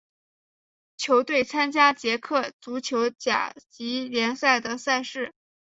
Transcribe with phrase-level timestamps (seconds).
[0.97, 5.31] 球队参加捷克足球甲级联赛的赛事。